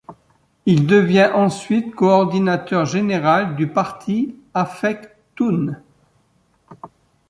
Il 0.65 0.87
devient 0.87 1.29
ensuite 1.31 1.93
coordinateur 1.93 2.87
général 2.87 3.55
du 3.55 3.67
parti 3.67 4.35
Afek 4.55 5.09
Tounes. 5.35 5.83